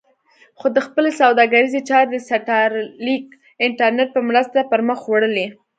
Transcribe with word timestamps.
خو 0.59 0.67
ده 0.75 0.81
خپلې 0.87 1.11
سوداګریزې 1.21 1.81
چارې 1.89 2.07
د 2.11 2.15
سټارلېنک 2.27 3.27
انټرنېټ 3.65 4.09
په 4.13 4.21
مرسته 4.29 4.59
پر 4.71 4.79
مخ 4.87 4.99
وړلې. 5.07 5.47